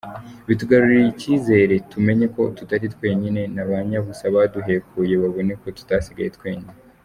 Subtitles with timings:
[0.47, 6.73] Bitugaruriye icyizere, tumenye ko tutari twenyine na ba nyabusa baduhekuye babona ko tutasigaye twenyine.